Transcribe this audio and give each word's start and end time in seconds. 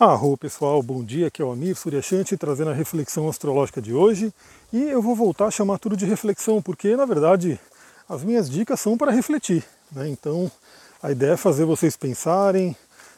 Arro 0.00 0.34
pessoal, 0.34 0.82
bom 0.82 1.04
dia, 1.04 1.26
aqui 1.26 1.42
é 1.42 1.44
o 1.44 1.52
Amir 1.52 1.76
Suryashanti 1.76 2.34
trazendo 2.34 2.70
a 2.70 2.72
reflexão 2.72 3.28
astrológica 3.28 3.82
de 3.82 3.92
hoje 3.92 4.32
e 4.72 4.80
eu 4.84 5.02
vou 5.02 5.14
voltar 5.14 5.48
a 5.48 5.50
chamar 5.50 5.78
tudo 5.78 5.94
de 5.94 6.06
reflexão 6.06 6.62
porque 6.62 6.96
na 6.96 7.04
verdade 7.04 7.60
as 8.08 8.24
minhas 8.24 8.48
dicas 8.48 8.80
são 8.80 8.96
para 8.96 9.12
refletir, 9.12 9.62
né? 9.92 10.08
então 10.08 10.50
a 11.02 11.10
ideia 11.10 11.32
é 11.32 11.36
fazer 11.36 11.66
vocês 11.66 11.98
pensarem, 11.98 12.74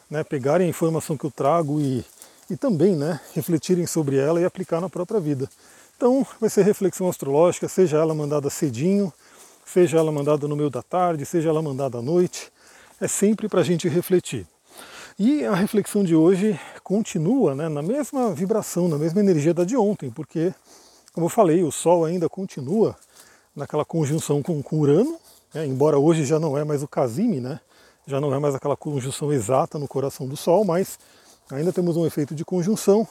né, 0.09 0.25
pegarem 0.25 0.67
a 0.67 0.69
informação 0.69 1.15
que 1.15 1.23
eu 1.23 1.31
trago 1.31 1.79
e, 1.79 2.03
e 2.49 2.57
também 2.57 2.97
né, 2.97 3.17
refletirem 3.33 3.87
sobre 3.87 4.17
ela 4.17 4.41
e 4.41 4.43
aplicar 4.43 4.81
na 4.81 4.89
própria 4.89 5.21
vida. 5.21 5.49
Então 5.95 6.27
vai 6.37 6.49
ser 6.49 6.65
reflexão 6.65 7.07
astrológica, 7.07 7.69
seja 7.69 7.95
ela 7.95 8.13
mandada 8.13 8.49
cedinho, 8.49 9.13
seja 9.65 9.99
ela 9.99 10.11
mandada 10.11 10.49
no 10.49 10.55
meio 10.57 10.69
da 10.69 10.83
tarde, 10.83 11.25
seja 11.25 11.47
ela 11.47 11.61
mandada 11.61 11.99
à 11.99 12.01
noite, 12.01 12.51
é 12.99 13.07
sempre 13.07 13.47
para 13.47 13.61
a 13.61 13.63
gente 13.63 13.87
refletir. 13.87 14.45
E 15.17 15.45
a 15.45 15.53
reflexão 15.53 16.03
de 16.03 16.15
hoje 16.15 16.59
continua 16.83 17.53
né, 17.53 17.69
na 17.69 17.83
mesma 17.83 18.33
vibração, 18.33 18.87
na 18.87 18.97
mesma 18.97 19.19
energia 19.19 19.53
da 19.53 19.63
de 19.63 19.77
ontem, 19.77 20.09
porque, 20.09 20.51
como 21.13 21.27
eu 21.27 21.29
falei, 21.29 21.61
o 21.61 21.71
Sol 21.71 22.03
ainda 22.03 22.27
continua 22.27 22.95
naquela 23.55 23.85
conjunção 23.85 24.41
com, 24.41 24.63
com 24.63 24.79
Urano, 24.79 25.15
né, 25.53 25.67
embora 25.67 25.99
hoje 25.99 26.25
já 26.25 26.39
não 26.39 26.57
é 26.57 26.63
mais 26.63 26.81
o 26.81 26.87
Casime, 26.87 27.39
né, 27.39 27.59
já 28.07 28.19
não 28.19 28.33
é 28.33 28.39
mais 28.39 28.55
aquela 28.55 28.75
conjunção 28.75 29.31
exata 29.31 29.77
no 29.77 29.87
coração 29.87 30.27
do 30.27 30.35
Sol, 30.35 30.65
mas 30.65 30.97
ainda 31.51 31.71
temos 31.71 31.95
um 31.95 32.07
efeito 32.07 32.33
de 32.33 32.43
conjunção. 32.43 33.07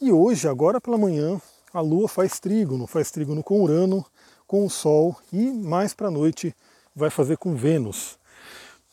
E 0.00 0.10
hoje, 0.10 0.48
agora 0.48 0.80
pela 0.80 0.96
manhã, 0.96 1.38
a 1.70 1.82
Lua 1.82 2.08
faz 2.08 2.40
trígono, 2.40 2.86
faz 2.86 3.10
trígono 3.10 3.42
com 3.42 3.60
Urano, 3.60 4.02
com 4.46 4.64
o 4.64 4.70
Sol 4.70 5.14
e 5.30 5.50
mais 5.52 5.92
para 5.92 6.08
a 6.08 6.10
noite 6.10 6.56
vai 6.94 7.10
fazer 7.10 7.36
com 7.36 7.54
Vênus. 7.54 8.18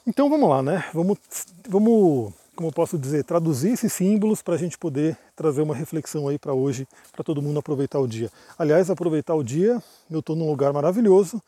Então 0.05 0.29
vamos 0.29 0.49
lá, 0.49 0.61
né? 0.61 0.83
Vamos, 0.93 1.17
vamos, 1.65 2.33
como 2.57 2.67
eu 2.67 2.73
posso 2.73 2.97
dizer, 2.97 3.23
traduzir 3.23 3.71
esses 3.71 3.93
símbolos 3.93 4.41
para 4.41 4.55
a 4.55 4.57
gente 4.57 4.77
poder 4.77 5.17
trazer 5.33 5.61
uma 5.61 5.73
reflexão 5.73 6.27
aí 6.27 6.37
para 6.37 6.53
hoje, 6.53 6.85
para 7.13 7.23
todo 7.23 7.41
mundo 7.41 7.59
aproveitar 7.59 7.99
o 7.99 8.07
dia. 8.07 8.29
Aliás, 8.59 8.89
aproveitar 8.89 9.33
o 9.33 9.41
dia, 9.41 9.81
eu 10.11 10.19
estou 10.19 10.35
num 10.35 10.49
lugar 10.49 10.73
maravilhoso, 10.73 11.41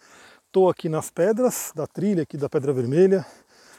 estou 0.48 0.70
aqui 0.70 0.88
nas 0.88 1.09
pedras 1.09 1.73
da 1.76 1.86
trilha 1.86 2.23
aqui 2.23 2.38
da 2.38 2.48
Pedra 2.48 2.72
Vermelha, 2.72 3.26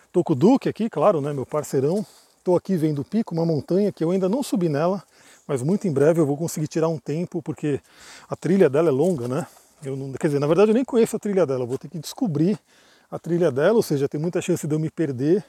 estou 0.04 0.22
com 0.22 0.34
o 0.34 0.36
Duque 0.36 0.68
aqui, 0.68 0.90
claro, 0.90 1.22
né, 1.22 1.32
meu 1.32 1.46
parceirão, 1.46 2.04
estou 2.36 2.54
aqui 2.54 2.76
vendo 2.76 3.00
o 3.00 3.04
pico, 3.04 3.34
uma 3.34 3.46
montanha 3.46 3.90
que 3.90 4.04
eu 4.04 4.10
ainda 4.10 4.28
não 4.28 4.42
subi 4.42 4.68
nela, 4.68 5.02
mas 5.48 5.62
muito 5.62 5.88
em 5.88 5.92
breve 5.92 6.20
eu 6.20 6.26
vou 6.26 6.36
conseguir 6.36 6.68
tirar 6.68 6.88
um 6.88 6.98
tempo, 6.98 7.40
porque 7.40 7.80
a 8.28 8.36
trilha 8.36 8.68
dela 8.68 8.88
é 8.88 8.92
longa, 8.92 9.26
né? 9.26 9.46
Eu 9.82 9.96
não, 9.96 10.12
quer 10.12 10.26
dizer, 10.26 10.38
na 10.38 10.46
verdade 10.46 10.70
eu 10.70 10.74
nem 10.74 10.84
conheço 10.84 11.16
a 11.16 11.18
trilha 11.18 11.46
dela, 11.46 11.64
vou 11.64 11.78
ter 11.78 11.88
que 11.88 11.98
descobrir 11.98 12.58
a 13.10 13.18
trilha 13.18 13.50
dela, 13.50 13.76
ou 13.76 13.82
seja, 13.82 14.08
tem 14.08 14.20
muita 14.20 14.40
chance 14.40 14.66
de 14.66 14.74
eu 14.74 14.78
me 14.78 14.90
perder, 14.90 15.44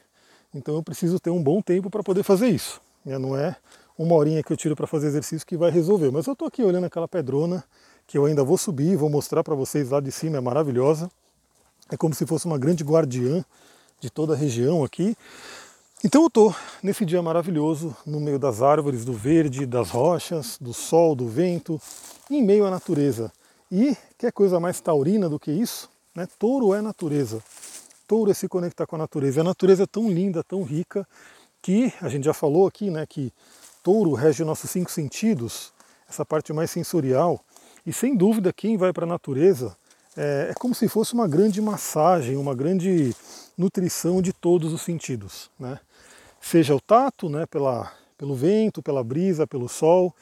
então 0.54 0.76
eu 0.76 0.84
preciso 0.84 1.20
ter 1.20 1.30
um 1.30 1.42
bom 1.42 1.62
tempo 1.62 1.90
para 1.90 2.04
poder 2.04 2.24
fazer 2.24 2.48
isso. 2.48 2.82
Né? 3.04 3.18
Não 3.18 3.36
é 3.36 3.56
uma 3.98 4.16
horinha 4.16 4.44
que 4.44 4.52
eu 4.54 4.58
tiro 4.58 4.76
para 4.76 4.86
fazer 4.86 5.08
exercício 5.08 5.46
que 5.46 5.58
vai 5.58 5.72
resolver, 5.72 6.12
mas 6.12 6.28
eu 6.28 6.34
estou 6.34 6.48
aqui 6.48 6.64
olhando 6.64 6.86
aquela 6.86 7.08
pedrona 7.08 7.64
que 8.06 8.18
eu 8.18 8.26
ainda 8.26 8.44
vou 8.44 8.58
subir, 8.58 8.96
vou 8.96 9.10
mostrar 9.10 9.44
para 9.44 9.56
vocês 9.56 9.90
lá 9.90 10.00
de 10.00 10.12
cima, 10.12 10.38
é 10.38 10.42
maravilhosa. 10.42 11.10
É 11.90 11.98
como 11.98 12.14
se 12.14 12.26
fosse 12.26 12.46
uma 12.46 12.58
grande 12.58 12.84
guardiã 12.84 13.44
de 14.00 14.10
toda 14.10 14.34
a 14.34 14.36
região 14.36 14.84
aqui. 14.84 15.16
Então 16.04 16.22
eu 16.22 16.28
estou 16.28 16.56
nesse 16.84 17.04
dia 17.04 17.22
maravilhoso, 17.22 17.96
no 18.06 18.20
meio 18.20 18.38
das 18.38 18.62
árvores, 18.62 19.04
do 19.04 19.14
verde, 19.14 19.66
das 19.66 19.90
rochas, 19.90 20.58
do 20.62 20.74
sol, 20.74 21.16
do 21.16 21.28
vento, 21.28 21.82
em 22.30 22.44
meio 22.44 22.66
à 22.66 22.72
natureza. 22.72 23.32
E 23.72 23.98
que 24.18 24.32
coisa 24.32 24.60
mais 24.60 24.80
taurina 24.80 25.28
do 25.28 25.40
que 25.40 25.52
isso? 25.52 25.90
Né? 26.18 26.28
Touro 26.40 26.74
é 26.74 26.82
natureza. 26.82 27.44
Touro 28.08 28.32
é 28.32 28.34
se 28.34 28.48
conectar 28.48 28.88
com 28.88 28.96
a 28.96 29.00
natureza. 29.00 29.40
E 29.40 29.42
a 29.42 29.44
natureza 29.44 29.84
é 29.84 29.86
tão 29.86 30.10
linda, 30.10 30.44
tão 30.44 30.64
rica, 30.64 31.08
que 31.62 31.94
a 32.02 32.10
gente 32.10 32.24
já 32.24 32.34
falou 32.34 32.66
aqui, 32.66 32.90
né, 32.90 33.06
que 33.06 33.32
touro 33.84 34.14
rege 34.14 34.42
os 34.42 34.48
nossos 34.48 34.72
cinco 34.72 34.90
sentidos, 34.90 35.72
essa 36.10 36.26
parte 36.26 36.52
mais 36.52 36.72
sensorial. 36.72 37.40
E 37.86 37.94
sem 37.94 38.16
dúvida, 38.16 38.52
quem 38.52 38.78
vai 38.78 38.92
para 38.92 39.06
a 39.06 39.08
natureza 39.08 39.78
é, 40.16 40.48
é 40.50 40.54
como 40.56 40.74
se 40.74 40.88
fosse 40.88 41.14
uma 41.14 41.28
grande 41.28 41.62
massagem, 41.62 42.36
uma 42.36 42.56
grande 42.56 43.16
nutrição 43.56 44.20
de 44.20 44.34
todos 44.34 44.74
os 44.74 44.82
sentidos. 44.82 45.52
Né? 45.60 45.80
Seja 46.42 46.76
o 46.76 46.82
tato, 46.82 47.30
né, 47.30 47.46
pela, 47.46 47.92
pelo 48.18 48.34
vento, 48.34 48.82
pela 48.82 49.04
brisa, 49.04 49.46
pelo 49.46 49.70
sol, 49.70 50.16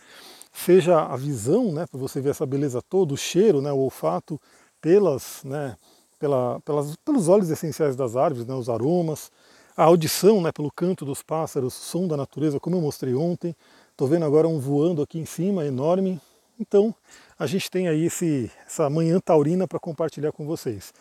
seja 0.51 1.05
a 1.05 1.15
visão, 1.15 1.71
né, 1.71 1.85
para 1.89 1.99
você 1.99 2.19
ver 2.19 2.31
essa 2.31 2.45
beleza 2.45 2.81
toda, 2.81 3.13
o 3.13 3.17
cheiro, 3.17 3.61
né, 3.61 3.71
o 3.71 3.77
olfato, 3.77 4.41
pelas, 4.85 5.41
né, 5.43 5.75
pela, 6.19 6.59
pelas, 6.59 6.95
pelos 6.97 7.27
óleos 7.27 7.49
essenciais 7.49 7.95
das 7.95 8.15
árvores, 8.15 8.45
né, 8.45 8.53
os 8.53 8.69
aromas, 8.69 9.31
a 9.75 9.83
audição 9.85 10.39
né, 10.39 10.51
pelo 10.51 10.71
canto 10.71 11.03
dos 11.03 11.23
pássaros, 11.23 11.73
som 11.73 12.07
da 12.07 12.15
natureza, 12.15 12.59
como 12.59 12.75
eu 12.75 12.81
mostrei 12.81 13.15
ontem. 13.15 13.55
Estou 13.89 14.07
vendo 14.07 14.25
agora 14.25 14.47
um 14.47 14.59
voando 14.59 15.01
aqui 15.01 15.17
em 15.17 15.25
cima, 15.25 15.65
enorme. 15.65 16.21
Então, 16.59 16.93
a 17.39 17.47
gente 17.47 17.67
tem 17.71 17.87
aí 17.87 18.05
esse, 18.05 18.51
essa 18.63 18.87
manhã 18.87 19.19
taurina 19.19 19.67
para 19.67 19.79
compartilhar 19.79 20.31
com 20.31 20.45
vocês. 20.45 20.93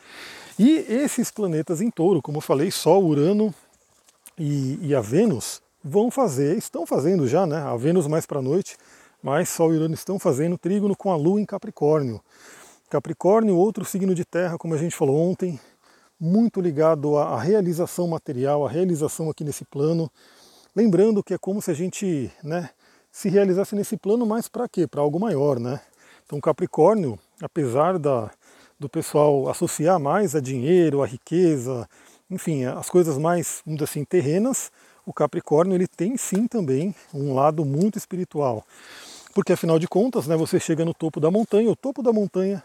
E 0.58 0.86
esses 0.88 1.30
planetas 1.30 1.82
em 1.82 1.90
touro, 1.90 2.22
como 2.22 2.38
eu 2.38 2.42
falei, 2.42 2.70
Sol, 2.70 3.04
Urano 3.04 3.54
e, 4.38 4.78
e 4.80 4.94
a 4.94 5.02
Vênus, 5.02 5.60
vão 5.84 6.10
fazer, 6.10 6.56
estão 6.56 6.86
fazendo 6.86 7.28
já, 7.28 7.46
né? 7.46 7.58
A 7.58 7.76
Vênus 7.76 8.06
mais 8.06 8.24
para 8.24 8.38
a 8.38 8.42
noite, 8.42 8.78
mas 9.22 9.50
Sol 9.50 9.74
e 9.74 9.76
Urano 9.76 9.92
estão 9.92 10.18
fazendo 10.18 10.56
trígono 10.56 10.96
com 10.96 11.12
a 11.12 11.16
Lua 11.16 11.38
em 11.38 11.44
Capricórnio. 11.44 12.22
Capricórnio, 12.94 13.56
outro 13.56 13.84
signo 13.84 14.14
de 14.14 14.24
terra, 14.24 14.56
como 14.56 14.72
a 14.72 14.76
gente 14.76 14.94
falou 14.94 15.16
ontem, 15.16 15.58
muito 16.20 16.60
ligado 16.60 17.18
à 17.18 17.36
realização 17.40 18.06
material, 18.06 18.64
à 18.64 18.70
realização 18.70 19.28
aqui 19.28 19.42
nesse 19.42 19.64
plano. 19.64 20.08
Lembrando 20.76 21.20
que 21.20 21.34
é 21.34 21.38
como 21.38 21.60
se 21.60 21.72
a 21.72 21.74
gente 21.74 22.30
né, 22.40 22.70
se 23.10 23.28
realizasse 23.28 23.74
nesse 23.74 23.96
plano, 23.96 24.24
mas 24.24 24.46
para 24.46 24.68
quê? 24.68 24.86
Para 24.86 25.00
algo 25.00 25.18
maior, 25.18 25.58
né? 25.58 25.80
Então 26.24 26.40
Capricórnio, 26.40 27.18
apesar 27.42 27.98
da, 27.98 28.30
do 28.78 28.88
pessoal 28.88 29.48
associar 29.48 29.98
mais 29.98 30.36
a 30.36 30.40
dinheiro, 30.40 31.02
a 31.02 31.06
riqueza, 31.06 31.88
enfim, 32.30 32.64
as 32.64 32.88
coisas 32.88 33.18
mais, 33.18 33.60
vamos 33.66 33.78
dizer 33.80 33.90
assim, 33.90 34.04
terrenas, 34.04 34.70
o 35.04 35.12
Capricórnio 35.12 35.74
ele 35.74 35.88
tem 35.88 36.16
sim 36.16 36.46
também 36.46 36.94
um 37.12 37.34
lado 37.34 37.64
muito 37.64 37.98
espiritual. 37.98 38.64
Porque 39.34 39.52
afinal 39.52 39.80
de 39.80 39.88
contas, 39.88 40.28
né, 40.28 40.36
você 40.36 40.60
chega 40.60 40.84
no 40.84 40.94
topo 40.94 41.18
da 41.18 41.28
montanha, 41.28 41.68
o 41.68 41.74
topo 41.74 42.00
da 42.00 42.12
montanha 42.12 42.62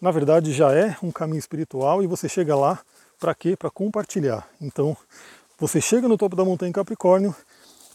na 0.00 0.10
verdade 0.10 0.52
já 0.52 0.72
é 0.72 0.96
um 1.02 1.10
caminho 1.10 1.38
espiritual 1.38 2.02
e 2.02 2.06
você 2.06 2.28
chega 2.28 2.54
lá 2.54 2.78
para 3.18 3.34
quê? 3.34 3.56
Para 3.56 3.70
compartilhar. 3.70 4.48
Então, 4.60 4.96
você 5.58 5.80
chega 5.80 6.06
no 6.06 6.18
topo 6.18 6.36
da 6.36 6.44
montanha 6.44 6.70
em 6.70 6.72
Capricórnio, 6.72 7.34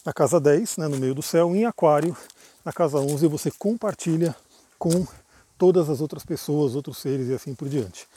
na 0.06 0.12
casa 0.12 0.40
10, 0.40 0.78
né, 0.78 0.88
no 0.88 0.98
meio 0.98 1.14
do 1.14 1.22
céu, 1.22 1.56
em 1.56 1.66
Aquário, 1.66 2.18
na 2.66 2.74
casa 2.74 2.98
11, 2.98 3.28
você 3.28 3.52
compartilha 3.52 4.36
com 4.80 5.06
todas 5.58 5.90
as 5.90 6.02
outras 6.02 6.26
pessoas, 6.26 6.76
outros 6.76 6.98
seres 6.98 7.28
e 7.28 7.34
assim 7.34 7.54
por 7.54 7.70
diante. 7.70 8.08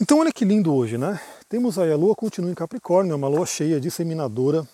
Então, 0.00 0.20
olha 0.20 0.32
que 0.32 0.44
lindo 0.44 0.74
hoje, 0.74 0.96
né? 0.96 1.20
Temos 1.48 1.78
aí 1.78 1.92
a 1.92 1.96
lua 1.96 2.14
continua 2.14 2.50
em 2.50 2.54
Capricórnio, 2.54 3.12
é 3.12 3.14
uma 3.14 3.28
lua 3.28 3.46
cheia, 3.46 3.80
disseminadora, 3.80 4.66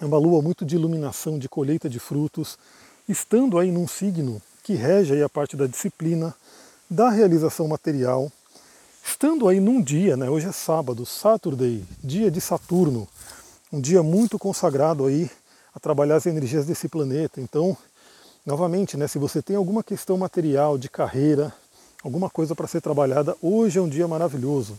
é 0.00 0.04
uma 0.04 0.18
lua 0.18 0.40
muito 0.40 0.64
de 0.64 0.76
iluminação, 0.76 1.38
de 1.38 1.48
colheita 1.48 1.88
de 1.88 1.98
frutos, 1.98 2.58
estando 3.08 3.58
aí 3.58 3.70
num 3.70 3.86
signo 3.88 4.40
que 4.62 4.74
rege 4.74 5.14
aí 5.14 5.22
a 5.22 5.28
parte 5.28 5.56
da 5.56 5.66
disciplina, 5.66 6.34
da 6.90 7.08
realização 7.08 7.68
material, 7.68 8.32
estando 9.04 9.46
aí 9.46 9.60
num 9.60 9.80
dia, 9.80 10.16
né, 10.16 10.28
hoje 10.28 10.48
é 10.48 10.52
sábado, 10.52 11.06
Saturday, 11.06 11.84
dia 12.02 12.32
de 12.32 12.40
Saturno, 12.40 13.06
um 13.72 13.80
dia 13.80 14.02
muito 14.02 14.36
consagrado 14.40 15.06
aí 15.06 15.30
a 15.72 15.78
trabalhar 15.78 16.16
as 16.16 16.26
energias 16.26 16.66
desse 16.66 16.88
planeta. 16.88 17.40
Então, 17.40 17.76
novamente, 18.44 18.96
né, 18.96 19.06
se 19.06 19.20
você 19.20 19.40
tem 19.40 19.54
alguma 19.54 19.84
questão 19.84 20.18
material, 20.18 20.76
de 20.76 20.88
carreira, 20.88 21.54
alguma 22.02 22.28
coisa 22.28 22.56
para 22.56 22.66
ser 22.66 22.80
trabalhada, 22.80 23.36
hoje 23.40 23.78
é 23.78 23.82
um 23.82 23.88
dia 23.88 24.08
maravilhoso. 24.08 24.76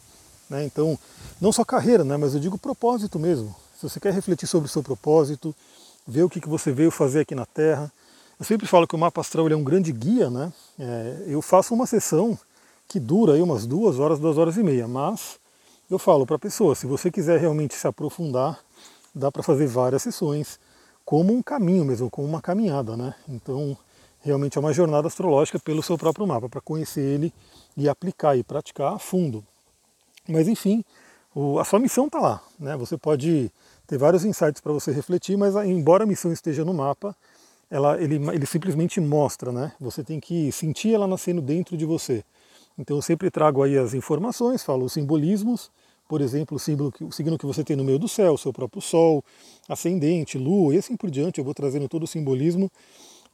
Né? 0.49 0.65
Então, 0.65 0.99
não 1.39 1.53
só 1.53 1.63
carreira, 1.63 2.03
né, 2.03 2.17
mas 2.17 2.33
eu 2.33 2.41
digo 2.41 2.57
propósito 2.57 3.17
mesmo. 3.17 3.55
Se 3.79 3.87
você 3.87 4.01
quer 4.01 4.13
refletir 4.13 4.47
sobre 4.47 4.67
o 4.67 4.71
seu 4.71 4.83
propósito, 4.83 5.55
ver 6.05 6.23
o 6.23 6.29
que, 6.29 6.41
que 6.41 6.49
você 6.49 6.73
veio 6.73 6.91
fazer 6.91 7.21
aqui 7.21 7.33
na 7.33 7.45
Terra, 7.45 7.89
eu 8.41 8.45
sempre 8.45 8.65
falo 8.65 8.87
que 8.87 8.95
o 8.95 8.97
mapa 8.97 9.21
astral 9.21 9.47
é 9.49 9.55
um 9.55 9.63
grande 9.63 9.91
guia, 9.91 10.27
né? 10.27 10.51
É, 10.79 11.25
eu 11.27 11.43
faço 11.43 11.75
uma 11.75 11.85
sessão 11.85 12.35
que 12.87 12.99
dura 12.99 13.33
aí 13.33 13.41
umas 13.41 13.67
duas 13.67 13.99
horas, 13.99 14.17
duas 14.17 14.35
horas 14.35 14.57
e 14.57 14.63
meia, 14.63 14.87
mas 14.87 15.39
eu 15.87 15.99
falo 15.99 16.25
para 16.25 16.37
a 16.37 16.39
pessoa, 16.39 16.73
se 16.73 16.87
você 16.87 17.11
quiser 17.11 17.39
realmente 17.39 17.75
se 17.75 17.85
aprofundar, 17.85 18.59
dá 19.13 19.31
para 19.31 19.43
fazer 19.43 19.67
várias 19.67 20.01
sessões, 20.01 20.59
como 21.05 21.31
um 21.31 21.43
caminho 21.43 21.85
mesmo, 21.85 22.09
como 22.09 22.27
uma 22.27 22.41
caminhada, 22.41 22.97
né? 22.97 23.13
Então, 23.29 23.77
realmente 24.21 24.57
é 24.57 24.59
uma 24.59 24.73
jornada 24.73 25.07
astrológica 25.07 25.59
pelo 25.59 25.83
seu 25.83 25.95
próprio 25.95 26.25
mapa, 26.25 26.49
para 26.49 26.61
conhecer 26.61 27.01
ele 27.01 27.31
e 27.77 27.87
aplicar 27.87 28.35
e 28.35 28.43
praticar 28.43 28.93
a 28.93 28.97
fundo. 28.97 29.45
Mas 30.27 30.47
enfim, 30.47 30.83
o, 31.35 31.59
a 31.59 31.63
sua 31.63 31.77
missão 31.77 32.07
está 32.07 32.19
lá, 32.19 32.41
né? 32.59 32.75
Você 32.77 32.97
pode 32.97 33.51
ter 33.85 33.99
vários 33.99 34.25
insights 34.25 34.59
para 34.59 34.73
você 34.73 34.91
refletir, 34.91 35.37
mas 35.37 35.53
embora 35.57 36.05
a 36.05 36.07
missão 36.07 36.33
esteja 36.33 36.65
no 36.65 36.73
mapa, 36.73 37.15
ela, 37.71 37.99
ele, 38.01 38.15
ele 38.33 38.45
simplesmente 38.45 38.99
mostra, 38.99 39.49
né? 39.53 39.71
Você 39.79 40.03
tem 40.03 40.19
que 40.19 40.51
sentir 40.51 40.93
ela 40.93 41.07
nascendo 41.07 41.41
dentro 41.41 41.77
de 41.77 41.85
você. 41.85 42.21
Então 42.77 42.97
eu 42.97 43.01
sempre 43.01 43.31
trago 43.31 43.63
aí 43.63 43.77
as 43.77 43.93
informações, 43.93 44.61
falo 44.61 44.85
os 44.85 44.93
simbolismos, 44.93 45.71
por 46.09 46.19
exemplo, 46.19 46.57
o 46.57 46.59
signo, 46.59 46.91
o 46.99 47.11
signo 47.11 47.37
que 47.37 47.45
você 47.45 47.63
tem 47.63 47.77
no 47.77 47.85
meio 47.85 47.97
do 47.97 48.09
céu, 48.09 48.37
seu 48.37 48.51
próprio 48.51 48.81
Sol, 48.81 49.23
ascendente, 49.69 50.37
Lua 50.37 50.75
e 50.75 50.77
assim 50.79 50.97
por 50.97 51.09
diante. 51.09 51.39
Eu 51.39 51.45
vou 51.45 51.53
trazendo 51.53 51.87
todo 51.87 52.03
o 52.03 52.07
simbolismo, 52.07 52.69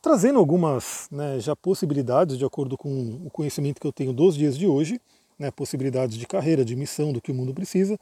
trazendo 0.04 0.38
algumas 0.38 1.08
né, 1.12 1.40
já 1.40 1.56
possibilidades 1.56 2.38
de 2.38 2.46
acordo 2.46 2.78
com 2.78 3.20
o 3.26 3.32
conhecimento 3.32 3.82
que 3.82 3.88
eu 3.88 3.92
tenho 3.92 4.14
dos 4.14 4.36
dias 4.36 4.56
de 4.56 4.68
hoje, 4.68 5.02
né, 5.40 5.50
possibilidades 5.50 6.16
de 6.16 6.28
carreira, 6.28 6.64
de 6.64 6.76
missão, 6.76 7.12
do 7.12 7.20
que 7.20 7.32
o 7.32 7.36
mundo 7.36 7.56
precisa. 7.56 8.00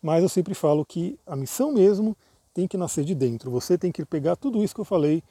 Mas 0.00 0.22
eu 0.22 0.28
sempre 0.28 0.54
falo 0.54 0.84
que 0.84 1.18
a 1.26 1.34
missão 1.34 1.72
mesmo 1.72 2.16
tem 2.54 2.68
que 2.68 2.76
nascer 2.76 3.04
de 3.04 3.16
dentro. 3.16 3.50
Você 3.50 3.76
tem 3.76 3.90
que 3.90 4.04
pegar 4.04 4.36
tudo 4.36 4.62
isso 4.62 4.74
que 4.74 4.80
eu 4.80 4.84
falei 4.84 5.22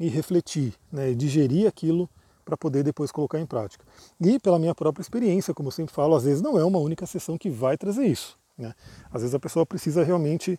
e 0.00 0.08
refletir, 0.08 0.72
né, 0.90 1.12
digerir 1.12 1.68
aquilo 1.68 2.08
para 2.42 2.56
poder 2.56 2.82
depois 2.82 3.12
colocar 3.12 3.38
em 3.38 3.46
prática. 3.46 3.84
E 4.18 4.40
pela 4.40 4.58
minha 4.58 4.74
própria 4.74 5.02
experiência, 5.02 5.52
como 5.52 5.68
eu 5.68 5.72
sempre 5.72 5.94
falo, 5.94 6.16
às 6.16 6.24
vezes 6.24 6.40
não 6.40 6.58
é 6.58 6.64
uma 6.64 6.78
única 6.78 7.06
sessão 7.06 7.36
que 7.36 7.50
vai 7.50 7.76
trazer 7.76 8.06
isso. 8.06 8.36
Né? 8.56 8.74
Às 9.12 9.20
vezes 9.20 9.34
a 9.34 9.38
pessoa 9.38 9.66
precisa 9.66 10.02
realmente 10.02 10.58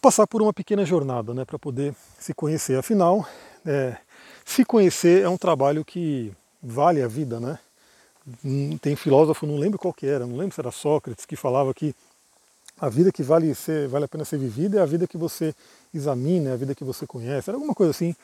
passar 0.00 0.26
por 0.26 0.42
uma 0.42 0.52
pequena 0.52 0.84
jornada 0.84 1.32
né, 1.32 1.44
para 1.44 1.58
poder 1.58 1.94
se 2.18 2.34
conhecer. 2.34 2.78
Afinal, 2.78 3.26
é, 3.64 3.96
se 4.44 4.64
conhecer 4.64 5.22
é 5.24 5.28
um 5.28 5.38
trabalho 5.38 5.84
que 5.84 6.32
vale 6.62 7.02
a 7.02 7.08
vida. 7.08 7.40
Né? 7.40 7.58
Hum, 8.44 8.78
tem 8.78 8.94
filósofo, 8.94 9.46
não 9.46 9.56
lembro 9.56 9.78
qual 9.78 9.92
que 9.92 10.06
era, 10.06 10.26
não 10.26 10.36
lembro 10.36 10.54
se 10.54 10.60
era 10.60 10.70
Sócrates, 10.70 11.24
que 11.24 11.34
falava 11.34 11.72
que 11.74 11.94
a 12.80 12.88
vida 12.88 13.12
que 13.12 13.22
vale, 13.22 13.54
ser, 13.54 13.86
vale 13.88 14.06
a 14.06 14.08
pena 14.08 14.24
ser 14.24 14.38
vivida 14.38 14.78
é 14.78 14.82
a 14.82 14.86
vida 14.86 15.06
que 15.06 15.18
você 15.18 15.54
examina, 15.92 16.50
é 16.50 16.52
a 16.54 16.56
vida 16.56 16.74
que 16.74 16.82
você 16.82 17.06
conhece, 17.06 17.50
era 17.50 17.56
alguma 17.56 17.74
coisa 17.74 17.90
assim, 17.90 18.14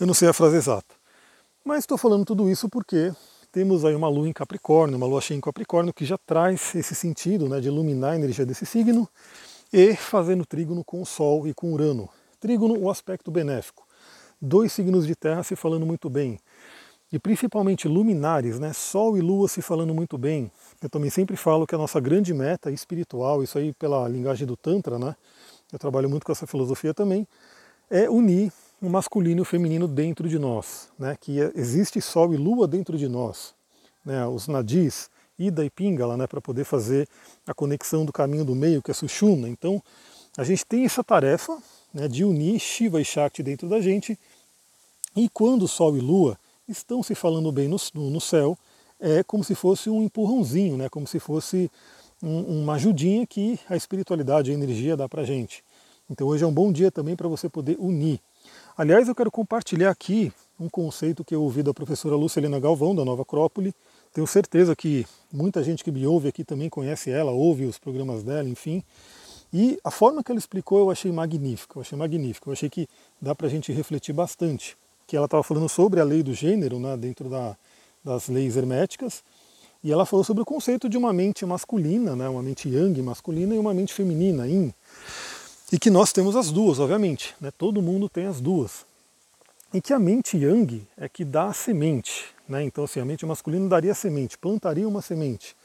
eu 0.00 0.06
não 0.06 0.14
sei 0.14 0.28
a 0.28 0.32
frase 0.32 0.56
exata. 0.56 0.94
Mas 1.64 1.80
estou 1.80 1.96
falando 1.96 2.24
tudo 2.24 2.50
isso 2.50 2.68
porque 2.68 3.12
temos 3.52 3.84
aí 3.84 3.94
uma 3.94 4.08
lua 4.08 4.28
em 4.28 4.32
Capricórnio, 4.32 4.96
uma 4.96 5.06
lua 5.06 5.20
cheia 5.20 5.36
em 5.36 5.40
Capricórnio, 5.40 5.92
que 5.92 6.04
já 6.04 6.18
traz 6.18 6.74
esse 6.74 6.94
sentido 6.94 7.48
né, 7.48 7.60
de 7.60 7.68
iluminar 7.68 8.12
a 8.12 8.16
energia 8.16 8.44
desse 8.44 8.66
signo 8.66 9.08
e 9.72 9.94
fazendo 9.94 10.44
trígono 10.44 10.82
com 10.82 11.00
o 11.02 11.06
Sol 11.06 11.46
e 11.46 11.54
com 11.54 11.72
Urano. 11.72 12.08
Trígono, 12.40 12.78
o 12.78 12.90
aspecto 12.90 13.30
benéfico. 13.30 13.86
Dois 14.40 14.72
signos 14.72 15.06
de 15.06 15.14
terra 15.14 15.42
se 15.42 15.54
falando 15.54 15.84
muito 15.84 16.08
bem. 16.08 16.40
E 17.12 17.18
principalmente 17.18 17.88
luminares, 17.88 18.58
né? 18.58 18.72
Sol 18.72 19.18
e 19.18 19.20
Lua 19.20 19.48
se 19.48 19.60
falando 19.60 19.92
muito 19.94 20.16
bem. 20.16 20.50
Eu 20.80 20.88
também 20.88 21.10
sempre 21.10 21.36
falo 21.36 21.66
que 21.66 21.74
a 21.74 21.78
nossa 21.78 21.98
grande 21.98 22.32
meta 22.32 22.70
espiritual, 22.70 23.42
isso 23.42 23.58
aí 23.58 23.72
pela 23.72 24.08
linguagem 24.08 24.46
do 24.46 24.56
Tantra, 24.56 24.98
né? 24.98 25.16
Eu 25.72 25.78
trabalho 25.78 26.08
muito 26.08 26.24
com 26.24 26.32
essa 26.32 26.46
filosofia 26.46 26.92
também, 26.92 27.26
é 27.88 28.08
unir 28.08 28.52
o 28.80 28.88
masculino 28.88 29.40
e 29.40 29.42
o 29.42 29.44
feminino 29.44 29.86
dentro 29.86 30.28
de 30.28 30.38
nós, 30.38 30.88
né? 30.98 31.16
que 31.20 31.38
existe 31.54 32.00
Sol 32.00 32.32
e 32.32 32.36
Lua 32.36 32.66
dentro 32.66 32.96
de 32.96 33.08
nós, 33.08 33.54
né? 34.04 34.26
os 34.26 34.48
nadis, 34.48 35.10
Ida 35.38 35.64
e 35.64 35.70
Pingala, 35.70 36.16
né? 36.16 36.26
para 36.26 36.40
poder 36.40 36.64
fazer 36.64 37.06
a 37.46 37.52
conexão 37.52 38.04
do 38.04 38.12
caminho 38.12 38.44
do 38.44 38.54
meio, 38.54 38.82
que 38.82 38.90
é 38.90 38.94
Sushumna. 38.94 39.48
Então, 39.48 39.82
a 40.36 40.44
gente 40.44 40.64
tem 40.64 40.84
essa 40.84 41.04
tarefa 41.04 41.56
né, 41.92 42.08
de 42.08 42.24
unir 42.24 42.58
Shiva 42.58 43.00
e 43.00 43.04
Shakti 43.04 43.42
dentro 43.42 43.68
da 43.68 43.80
gente, 43.80 44.18
e 45.14 45.28
quando 45.28 45.68
Sol 45.68 45.96
e 45.96 46.00
Lua 46.00 46.38
estão 46.70 47.02
se 47.02 47.14
falando 47.14 47.50
bem 47.50 47.68
no, 47.68 47.76
no 47.94 48.20
céu, 48.20 48.56
é 48.98 49.22
como 49.22 49.42
se 49.42 49.54
fosse 49.54 49.88
um 49.90 50.02
empurrãozinho, 50.02 50.76
né? 50.76 50.88
como 50.88 51.06
se 51.06 51.18
fosse 51.18 51.70
um, 52.22 52.62
uma 52.62 52.74
ajudinha 52.74 53.26
que 53.26 53.58
a 53.68 53.76
espiritualidade, 53.76 54.50
a 54.50 54.54
energia 54.54 54.96
dá 54.96 55.08
para 55.08 55.24
gente. 55.24 55.64
Então 56.08 56.26
hoje 56.26 56.44
é 56.44 56.46
um 56.46 56.52
bom 56.52 56.72
dia 56.72 56.90
também 56.90 57.16
para 57.16 57.28
você 57.28 57.48
poder 57.48 57.76
unir 57.78 58.20
Aliás, 58.76 59.08
eu 59.08 59.14
quero 59.14 59.30
compartilhar 59.30 59.90
aqui 59.90 60.32
um 60.58 60.68
conceito 60.68 61.24
que 61.24 61.34
eu 61.34 61.42
ouvi 61.42 61.62
da 61.62 61.74
professora 61.74 62.16
Lucilena 62.16 62.58
Galvão, 62.58 62.94
da 62.94 63.04
Nova 63.04 63.22
Acrópole. 63.22 63.74
Tenho 64.12 64.26
certeza 64.26 64.74
que 64.74 65.06
muita 65.32 65.62
gente 65.62 65.84
que 65.84 65.92
me 65.92 66.06
ouve 66.06 66.28
aqui 66.28 66.44
também 66.44 66.68
conhece 66.68 67.10
ela, 67.10 67.30
ouve 67.30 67.66
os 67.66 67.78
programas 67.78 68.22
dela, 68.22 68.48
enfim. 68.48 68.82
E 69.52 69.78
a 69.84 69.90
forma 69.90 70.22
que 70.22 70.32
ela 70.32 70.38
explicou 70.38 70.78
eu 70.78 70.90
achei 70.90 71.12
magnífica, 71.12 71.76
eu 71.76 71.82
achei 71.82 71.98
magnífica, 71.98 72.48
eu 72.48 72.52
achei 72.52 72.70
que 72.70 72.88
dá 73.20 73.34
para 73.34 73.48
a 73.48 73.50
gente 73.50 73.72
refletir 73.72 74.14
bastante. 74.14 74.76
Que 75.10 75.16
ela 75.16 75.24
estava 75.24 75.42
falando 75.42 75.68
sobre 75.68 75.98
a 75.98 76.04
lei 76.04 76.22
do 76.22 76.32
gênero, 76.32 76.78
né, 76.78 76.96
dentro 76.96 77.28
da, 77.28 77.56
das 78.04 78.28
leis 78.28 78.56
herméticas, 78.56 79.24
e 79.82 79.90
ela 79.90 80.06
falou 80.06 80.22
sobre 80.22 80.40
o 80.44 80.46
conceito 80.46 80.88
de 80.88 80.96
uma 80.96 81.12
mente 81.12 81.44
masculina, 81.44 82.14
né, 82.14 82.28
uma 82.28 82.40
mente 82.40 82.68
yang 82.68 83.02
masculina 83.02 83.52
e 83.52 83.58
uma 83.58 83.74
mente 83.74 83.92
feminina, 83.92 84.46
yin. 84.46 84.72
E 85.72 85.80
que 85.80 85.90
nós 85.90 86.12
temos 86.12 86.36
as 86.36 86.52
duas, 86.52 86.78
obviamente, 86.78 87.34
né? 87.40 87.50
todo 87.50 87.82
mundo 87.82 88.08
tem 88.08 88.26
as 88.26 88.40
duas. 88.40 88.86
E 89.74 89.80
que 89.80 89.92
a 89.92 89.98
mente 89.98 90.36
yang 90.36 90.86
é 90.96 91.08
que 91.08 91.24
dá 91.24 91.46
a 91.46 91.52
semente. 91.52 92.26
Né? 92.48 92.62
Então, 92.62 92.84
assim, 92.84 93.00
a 93.00 93.04
mente 93.04 93.26
masculina 93.26 93.68
daria 93.68 93.90
a 93.90 93.96
semente, 93.96 94.38
plantaria 94.38 94.86
uma 94.86 95.02
semente. 95.02 95.56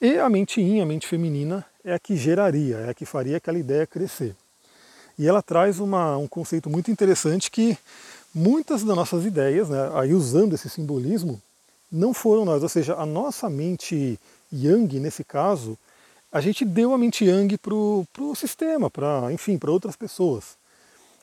E 0.00 0.18
a 0.18 0.28
mente 0.28 0.60
yin, 0.60 0.80
a 0.80 0.86
mente 0.86 1.06
feminina, 1.06 1.64
é 1.84 1.94
a 1.94 2.00
que 2.00 2.16
geraria, 2.16 2.78
é 2.78 2.90
a 2.90 2.94
que 2.94 3.06
faria 3.06 3.36
aquela 3.36 3.60
ideia 3.60 3.86
crescer. 3.86 4.34
E 5.16 5.26
ela 5.26 5.40
traz 5.40 5.78
uma, 5.80 6.16
um 6.16 6.26
conceito 6.26 6.68
muito 6.68 6.90
interessante 6.90 7.48
que 7.48 7.78
muitas 8.34 8.84
das 8.84 8.96
nossas 8.96 9.24
ideias, 9.24 9.68
né, 9.68 9.90
aí 9.94 10.14
usando 10.14 10.54
esse 10.54 10.68
simbolismo, 10.68 11.40
não 11.90 12.12
foram 12.12 12.44
nós. 12.44 12.62
Ou 12.62 12.68
seja, 12.68 12.94
a 12.94 13.06
nossa 13.06 13.48
mente 13.48 14.18
yang, 14.52 15.00
nesse 15.00 15.24
caso, 15.24 15.78
a 16.30 16.40
gente 16.40 16.64
deu 16.64 16.92
a 16.92 16.98
mente 16.98 17.24
yang 17.24 17.56
para 17.58 17.74
o 17.74 18.34
sistema, 18.34 18.90
para 18.90 19.32
enfim, 19.32 19.58
para 19.58 19.70
outras 19.70 19.96
pessoas. 19.96 20.56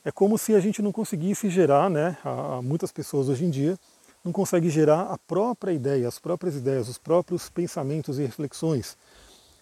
É 0.04 0.12
como 0.12 0.38
se 0.38 0.54
a 0.54 0.60
gente 0.60 0.82
não 0.82 0.92
conseguisse 0.92 1.48
gerar, 1.50 1.90
né? 1.90 2.16
A, 2.24 2.60
muitas 2.62 2.92
pessoas 2.92 3.28
hoje 3.28 3.44
em 3.44 3.50
dia 3.50 3.78
não 4.24 4.32
conseguem 4.32 4.70
gerar 4.70 5.02
a 5.02 5.18
própria 5.18 5.72
ideia, 5.72 6.08
as 6.08 6.18
próprias 6.18 6.56
ideias, 6.56 6.88
os 6.88 6.98
próprios 6.98 7.48
pensamentos 7.48 8.18
e 8.18 8.22
reflexões. 8.22 8.96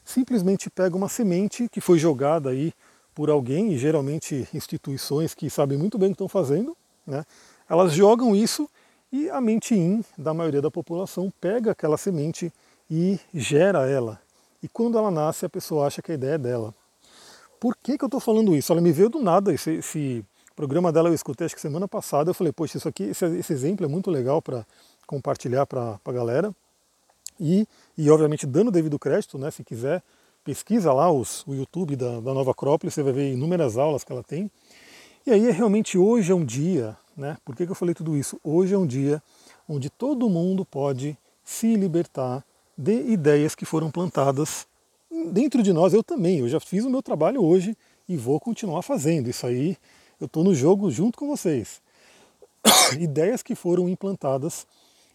Simplesmente 0.04 0.70
pega 0.70 0.96
uma 0.96 1.08
semente 1.08 1.68
que 1.68 1.80
foi 1.80 1.98
jogada 1.98 2.50
aí 2.50 2.72
por 3.14 3.30
alguém, 3.30 3.72
e 3.72 3.78
geralmente 3.78 4.48
instituições 4.52 5.34
que 5.34 5.48
sabem 5.48 5.78
muito 5.78 5.98
bem 5.98 6.08
o 6.08 6.10
que 6.10 6.14
estão 6.14 6.28
fazendo, 6.28 6.76
né? 7.06 7.24
elas 7.68 7.92
jogam 7.92 8.34
isso 8.34 8.68
e 9.12 9.30
a 9.30 9.40
mente 9.40 9.74
in 9.74 10.04
da 10.18 10.34
maioria 10.34 10.60
da 10.60 10.70
população 10.70 11.32
pega 11.40 11.70
aquela 11.70 11.96
semente 11.96 12.52
e 12.90 13.18
gera 13.32 13.88
ela, 13.88 14.20
e 14.62 14.68
quando 14.68 14.96
ela 14.96 15.10
nasce, 15.10 15.44
a 15.44 15.48
pessoa 15.48 15.86
acha 15.86 16.00
que 16.00 16.10
a 16.10 16.14
ideia 16.14 16.34
é 16.34 16.38
dela. 16.38 16.74
Por 17.60 17.76
que, 17.76 17.98
que 17.98 18.04
eu 18.04 18.06
estou 18.06 18.20
falando 18.20 18.56
isso? 18.56 18.72
Ela 18.72 18.80
me 18.80 18.92
veio 18.92 19.10
do 19.10 19.22
nada, 19.22 19.52
esse, 19.52 19.72
esse, 19.72 20.24
programa 20.56 20.92
dela 20.92 21.08
eu 21.08 21.14
escutei 21.14 21.44
acho 21.44 21.54
que 21.54 21.60
semana 21.60 21.88
passada, 21.88 22.30
eu 22.30 22.34
falei, 22.34 22.52
poxa, 22.52 22.78
isso 22.78 22.88
aqui, 22.88 23.04
esse, 23.04 23.26
esse 23.36 23.52
exemplo 23.52 23.84
é 23.84 23.88
muito 23.88 24.10
legal 24.10 24.40
para 24.40 24.64
compartilhar 25.06 25.66
para 25.66 25.98
a 26.02 26.12
galera. 26.12 26.54
E, 27.38 27.66
e 27.98 28.08
obviamente 28.10 28.46
dando 28.46 28.70
devido 28.70 28.98
crédito, 28.98 29.36
né, 29.36 29.50
se 29.50 29.64
quiser, 29.64 30.02
pesquisa 30.44 30.92
lá 30.92 31.10
os, 31.10 31.44
o 31.46 31.54
YouTube 31.54 31.96
da, 31.96 32.20
da 32.20 32.32
Nova 32.32 32.52
Acrópole, 32.52 32.90
você 32.90 33.02
vai 33.02 33.12
ver 33.12 33.32
inúmeras 33.32 33.76
aulas 33.76 34.04
que 34.04 34.12
ela 34.12 34.22
tem. 34.22 34.50
E 35.26 35.32
aí 35.32 35.48
é 35.48 35.50
realmente 35.50 35.96
hoje 35.96 36.30
é 36.30 36.34
um 36.34 36.44
dia, 36.44 36.94
né? 37.16 37.38
Por 37.46 37.56
que, 37.56 37.64
que 37.64 37.72
eu 37.72 37.74
falei 37.74 37.94
tudo 37.94 38.14
isso? 38.14 38.38
Hoje 38.44 38.74
é 38.74 38.78
um 38.78 38.86
dia 38.86 39.22
onde 39.66 39.88
todo 39.88 40.28
mundo 40.28 40.66
pode 40.66 41.16
se 41.42 41.76
libertar 41.76 42.44
de 42.76 42.92
ideias 43.10 43.54
que 43.54 43.64
foram 43.64 43.90
plantadas 43.90 44.66
dentro 45.32 45.62
de 45.62 45.72
nós. 45.72 45.94
Eu 45.94 46.04
também, 46.04 46.40
eu 46.40 46.48
já 46.50 46.60
fiz 46.60 46.84
o 46.84 46.90
meu 46.90 47.02
trabalho 47.02 47.42
hoje 47.42 47.74
e 48.06 48.18
vou 48.18 48.38
continuar 48.38 48.82
fazendo. 48.82 49.30
Isso 49.30 49.46
aí, 49.46 49.78
eu 50.20 50.26
estou 50.26 50.44
no 50.44 50.54
jogo 50.54 50.90
junto 50.90 51.18
com 51.18 51.26
vocês. 51.26 51.80
ideias 53.00 53.42
que 53.42 53.54
foram 53.54 53.88
implantadas 53.88 54.66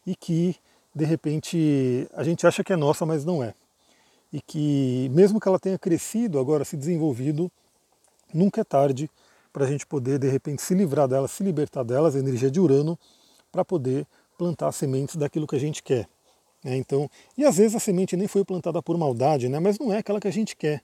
e 0.08 0.16
que, 0.16 0.56
de 0.96 1.06
repente, 1.06 2.10
a 2.16 2.24
gente 2.24 2.48
acha 2.48 2.64
que 2.64 2.74
é 2.74 2.76
nossa, 2.76 3.06
mas 3.06 3.24
não 3.24 3.44
é. 3.44 3.54
E 4.34 4.42
que, 4.42 5.08
mesmo 5.14 5.40
que 5.40 5.48
ela 5.48 5.60
tenha 5.60 5.78
crescido, 5.78 6.40
agora 6.40 6.66
se 6.66 6.76
desenvolvido, 6.76 7.52
nunca 8.34 8.62
é 8.62 8.64
tarde 8.64 9.08
para 9.52 9.66
a 9.66 9.68
gente 9.68 9.86
poder, 9.86 10.20
de 10.20 10.30
repente, 10.30 10.62
se 10.62 10.74
livrar 10.74 11.08
delas, 11.08 11.32
se 11.32 11.44
libertar 11.44 11.84
delas, 11.84 12.16
a 12.16 12.20
energia 12.20 12.50
de 12.52 12.60
Urano, 12.60 12.98
para 13.52 13.66
poder 13.66 14.06
plantar 14.38 14.72
sementes 14.72 15.16
daquilo 15.16 15.48
que 15.48 15.56
a 15.56 15.60
gente 15.60 15.84
quer. 15.84 16.08
É, 16.64 16.76
então, 16.76 17.10
e 17.38 17.46
às 17.46 17.58
vezes 17.58 17.76
a 17.76 17.80
semente 17.80 18.18
nem 18.18 18.28
foi 18.28 18.44
plantada 18.44 18.82
por 18.82 18.98
maldade, 18.98 19.48
né, 19.48 19.60
mas 19.60 19.80
não 19.80 19.94
é 19.94 19.98
aquela 19.98 20.20
que 20.20 20.28
a 20.28 20.32
gente 20.32 20.56
quer. 20.56 20.82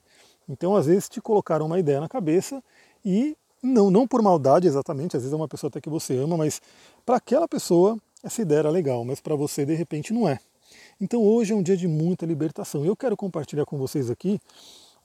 Então, 0.48 0.74
às 0.74 0.86
vezes 0.86 1.08
te 1.08 1.20
colocaram 1.20 1.66
uma 1.66 1.78
ideia 1.78 2.00
na 2.00 2.08
cabeça 2.08 2.62
e 3.04 3.36
não, 3.62 3.90
não 3.90 4.06
por 4.06 4.22
maldade 4.22 4.66
exatamente, 4.66 5.16
às 5.16 5.22
vezes 5.22 5.32
é 5.32 5.36
uma 5.36 5.48
pessoa 5.48 5.68
até 5.68 5.80
que 5.80 5.90
você 5.90 6.16
ama, 6.16 6.36
mas 6.36 6.62
para 7.04 7.16
aquela 7.16 7.46
pessoa 7.46 7.98
essa 8.22 8.42
ideia 8.42 8.60
era 8.60 8.70
legal, 8.70 9.04
mas 9.04 9.20
para 9.20 9.34
você 9.34 9.64
de 9.64 9.74
repente 9.74 10.12
não 10.12 10.28
é. 10.28 10.38
Então 11.00 11.22
hoje 11.22 11.52
é 11.52 11.56
um 11.56 11.62
dia 11.62 11.76
de 11.76 11.86
muita 11.86 12.26
libertação. 12.26 12.84
Eu 12.84 12.96
quero 12.96 13.16
compartilhar 13.16 13.64
com 13.64 13.76
vocês 13.76 14.10
aqui 14.10 14.40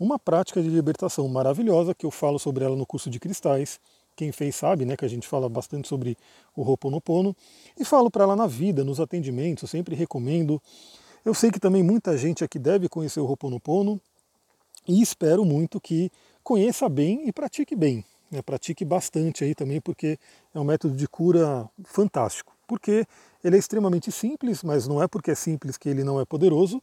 uma 0.01 0.17
prática 0.17 0.63
de 0.63 0.67
libertação 0.67 1.27
maravilhosa 1.27 1.93
que 1.93 2.08
eu 2.08 2.12
falo 2.12 2.39
sobre 2.39 2.65
ela 2.65 2.75
no 2.75 2.88
curso 2.88 3.08
de 3.08 3.20
cristais, 3.20 3.79
quem 4.15 4.31
fez 4.31 4.55
sabe, 4.55 4.84
né, 4.84 4.98
que 4.98 5.05
a 5.05 5.08
gente 5.08 5.27
fala 5.27 5.48
bastante 5.48 5.88
sobre 5.88 6.17
o 6.55 6.63
Ho'oponopono, 6.63 7.36
e 7.79 7.86
falo 7.86 8.10
para 8.10 8.24
ela 8.24 8.36
na 8.36 8.48
vida, 8.48 8.84
nos 8.84 9.00
atendimentos, 9.00 9.70
sempre 9.70 9.96
recomendo. 9.96 10.60
Eu 11.24 11.36
sei 11.36 11.51
que 11.51 11.60
também 11.60 11.84
muita 11.84 12.17
gente 12.17 12.43
aqui 12.43 12.58
deve 12.58 12.89
conhecer 12.89 13.20
o 13.20 13.25
Ho'oponopono, 13.25 14.01
e 14.88 15.03
espero 15.03 15.46
muito 15.46 15.79
que 15.79 16.12
conheça 16.43 16.89
bem 16.89 17.27
e 17.27 17.31
pratique 17.31 17.75
bem. 17.75 18.03
Né, 18.31 18.41
pratique 18.41 18.84
bastante 18.84 19.43
aí 19.43 19.53
também, 19.53 19.79
porque 19.79 20.17
é 20.55 20.60
um 20.60 20.63
método 20.63 20.96
de 20.96 21.08
cura 21.08 21.70
fantástico. 21.84 22.53
Porque 22.65 23.05
ele 23.43 23.55
é 23.55 23.60
extremamente 23.60 24.12
simples, 24.12 24.63
mas 24.63 24.88
não 24.88 25.03
é 25.03 25.08
porque 25.08 25.29
é 25.29 25.36
simples 25.36 25.77
que 25.77 25.89
ele 25.89 26.03
não 26.03 26.20
é 26.20 26.25
poderoso. 26.25 26.81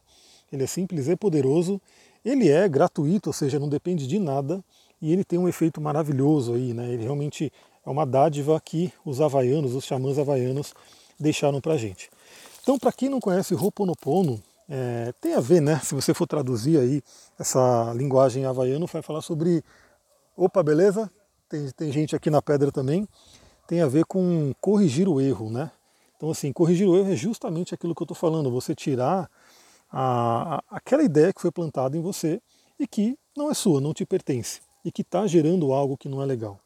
Ele 0.51 0.63
é 0.63 0.67
simples 0.67 1.07
e 1.07 1.15
poderoso. 1.15 1.81
Ele 2.23 2.49
é 2.49 2.67
gratuito, 2.67 3.29
ou 3.29 3.33
seja, 3.33 3.59
não 3.59 3.69
depende 3.69 4.05
de 4.05 4.19
nada 4.19 4.63
e 5.01 5.13
ele 5.13 5.23
tem 5.23 5.39
um 5.39 5.47
efeito 5.47 5.79
maravilhoso 5.79 6.53
aí, 6.53 6.73
né? 6.73 6.91
Ele 6.91 7.03
realmente 7.03 7.51
é 7.85 7.89
uma 7.89 8.05
dádiva 8.05 8.59
que 8.59 8.91
os 9.05 9.21
havaianos, 9.21 9.73
os 9.73 9.85
xamãs 9.85 10.19
havaianos, 10.19 10.73
deixaram 11.19 11.61
para 11.61 11.77
gente. 11.77 12.09
Então, 12.61 12.77
para 12.77 12.91
quem 12.91 13.09
não 13.09 13.19
conhece 13.19 13.55
Ho'oponopono, 13.55 14.41
é, 14.69 15.13
tem 15.19 15.33
a 15.33 15.39
ver, 15.39 15.61
né? 15.61 15.79
Se 15.83 15.95
você 15.95 16.13
for 16.13 16.27
traduzir 16.27 16.77
aí 16.79 17.01
essa 17.39 17.93
linguagem 17.95 18.45
havaiana, 18.45 18.85
vai 18.85 19.01
falar 19.01 19.21
sobre. 19.21 19.63
Opa, 20.35 20.61
beleza? 20.61 21.09
Tem, 21.47 21.69
tem 21.71 21.91
gente 21.91 22.15
aqui 22.15 22.29
na 22.29 22.41
pedra 22.41 22.71
também. 22.71 23.07
Tem 23.67 23.81
a 23.81 23.87
ver 23.87 24.05
com 24.05 24.53
corrigir 24.61 25.07
o 25.07 25.19
erro, 25.19 25.49
né? 25.49 25.71
Então, 26.15 26.29
assim, 26.29 26.51
corrigir 26.51 26.87
o 26.87 26.97
erro 26.97 27.11
é 27.11 27.15
justamente 27.15 27.73
aquilo 27.73 27.95
que 27.95 28.01
eu 28.01 28.05
estou 28.05 28.15
falando, 28.15 28.51
você 28.51 28.75
tirar 28.75 29.29
a, 29.91 30.55
a, 30.55 30.63
aquela 30.69 31.03
ideia 31.03 31.33
que 31.33 31.41
foi 31.41 31.51
plantada 31.51 31.97
em 31.97 32.01
você 32.01 32.41
e 32.79 32.87
que 32.87 33.17
não 33.35 33.49
é 33.49 33.53
sua, 33.53 33.81
não 33.81 33.93
te 33.93 34.05
pertence 34.05 34.61
e 34.83 34.91
que 34.91 35.01
está 35.01 35.25
gerando 35.27 35.73
algo 35.73 35.97
que 35.97 36.07
não 36.07 36.21
é 36.21 36.25
legal. 36.25 36.59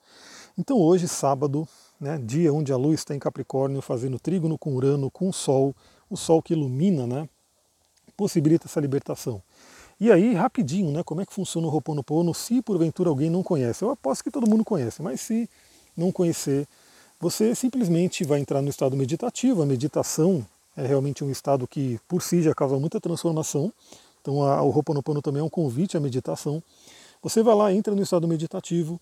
Então 0.58 0.78
hoje, 0.78 1.08
sábado, 1.08 1.68
né, 2.00 2.18
dia 2.18 2.54
onde 2.54 2.72
a 2.72 2.78
luz 2.78 3.00
está 3.00 3.16
em 3.16 3.20
Capricórnio, 3.20 3.82
fazendo 3.82 4.20
trígono 4.20 4.58
com 4.58 4.76
Urano, 4.76 5.10
com 5.10 5.30
o 5.30 5.34
Sol, 5.34 5.76
o 6.10 6.16
Sol 6.16 6.42
que 6.42 6.54
ilumina, 6.54 7.08
né, 7.08 7.28
possibilita 8.16 8.68
essa 8.68 8.80
libertação. 8.80 9.42
E 10.00 10.12
aí, 10.12 10.34
rapidinho, 10.34 10.92
né, 10.92 11.02
como 11.04 11.22
é 11.22 11.26
que 11.26 11.34
funciona 11.34 11.68
o 11.68 11.72
Ho'oponopono 11.72 12.34
se 12.34 12.62
porventura 12.62 13.10
alguém 13.10 13.30
não 13.30 13.42
conhece? 13.42 13.84
Eu 13.84 13.90
aposto 13.90 14.24
que 14.24 14.32
todo 14.32 14.50
mundo 14.50 14.64
conhece, 14.64 15.02
mas 15.02 15.22
se 15.22 15.50
não 15.96 16.12
conhecer, 16.12 16.68
você 17.20 17.56
simplesmente 17.56 18.24
vai 18.26 18.40
entrar 18.40 18.62
no 18.62 18.70
estado 18.70 18.98
meditativo. 18.98 19.62
A 19.62 19.66
meditação 19.66 20.46
é 20.76 20.86
realmente 20.86 21.24
um 21.24 21.30
estado 21.30 21.68
que 21.68 22.00
por 22.08 22.22
si 22.22 22.42
já 22.42 22.54
causa 22.54 22.78
muita 22.80 23.00
transformação. 23.00 23.72
Então 24.22 24.44
a, 24.44 24.62
o 24.62 24.70
Ho'oponopono 24.70 25.22
também 25.22 25.42
é 25.42 25.44
um 25.44 25.50
convite 25.50 25.98
à 25.98 26.00
meditação. 26.00 26.62
Você 27.22 27.42
vai 27.44 27.56
lá, 27.56 27.74
entra 27.74 27.96
no 27.96 28.02
estado 28.02 28.28
meditativo, 28.28 29.00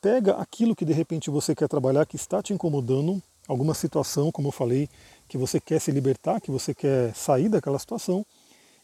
pega 0.00 0.34
aquilo 0.36 0.74
que 0.74 0.84
de 0.84 0.92
repente 0.92 1.30
você 1.30 1.54
quer 1.54 1.68
trabalhar, 1.68 2.06
que 2.06 2.16
está 2.16 2.42
te 2.42 2.52
incomodando, 2.52 3.22
alguma 3.46 3.74
situação, 3.74 4.30
como 4.30 4.48
eu 4.48 4.52
falei, 4.52 4.88
que 5.26 5.36
você 5.36 5.60
quer 5.60 5.80
se 5.80 5.90
libertar, 5.90 6.40
que 6.40 6.50
você 6.50 6.74
quer 6.74 7.14
sair 7.14 7.48
daquela 7.48 7.78
situação, 7.78 8.24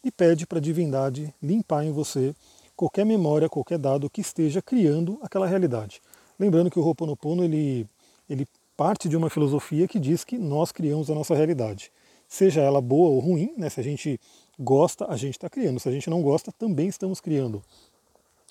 e 0.03 0.11
pede 0.11 0.47
para 0.47 0.59
a 0.59 0.61
divindade 0.61 1.33
limpar 1.43 1.85
em 1.85 1.93
você 1.93 2.35
qualquer 2.77 3.07
memória, 3.07 3.49
qualquer 3.49 3.79
dado 3.79 4.11
que 4.11 4.21
esteja 4.21 4.61
criando 4.61 5.19
aquela 5.23 5.47
realidade. 5.47 6.03
Lembrando 6.39 6.71
que 6.71 6.79
o 6.79 6.83
Ho'oponopono 6.83 7.45
ele, 7.45 7.87
ele 8.29 8.47
parte 8.77 9.09
de 9.09 9.17
uma 9.17 9.31
filosofia 9.31 9.87
que 9.87 9.99
diz 9.99 10.25
que 10.25 10.37
nós 10.37 10.73
criamos 10.73 11.11
a 11.11 11.15
nossa 11.15 11.35
realidade. 11.35 11.93
Seja 12.35 12.61
ela 12.61 12.81
boa 12.81 13.11
ou 13.11 13.21
ruim, 13.21 13.55
né? 13.57 13.71
se 13.71 13.79
a 13.79 13.83
gente 13.85 14.21
gosta, 14.59 15.07
a 15.09 15.17
gente 15.17 15.35
está 15.35 15.49
criando. 15.49 15.79
Se 15.79 15.89
a 15.89 15.93
gente 15.93 16.11
não 16.11 16.21
gosta, 16.21 16.51
também 16.51 16.89
estamos 16.89 17.21
criando. 17.21 17.63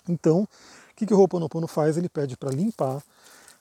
Então, 0.07 0.43
o 0.43 0.95
que, 0.95 1.05
que 1.05 1.13
o 1.13 1.19
Ho'oponopono 1.19 1.67
faz? 1.67 1.97
Ele 1.97 2.07
pede 2.07 2.37
para 2.37 2.49
limpar 2.49 3.03